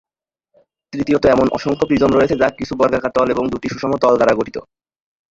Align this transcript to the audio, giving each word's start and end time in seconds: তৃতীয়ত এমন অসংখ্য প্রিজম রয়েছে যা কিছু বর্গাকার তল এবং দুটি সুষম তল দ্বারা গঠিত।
তৃতীয়ত 0.93 1.23
এমন 1.27 1.47
অসংখ্য 1.57 1.85
প্রিজম 1.87 2.11
রয়েছে 2.13 2.35
যা 2.41 2.47
কিছু 2.59 2.73
বর্গাকার 2.75 3.11
তল 3.15 3.27
এবং 3.31 3.43
দুটি 3.51 3.67
সুষম 3.69 3.91
তল 4.01 4.13
দ্বারা 4.17 4.37
গঠিত। 4.39 4.57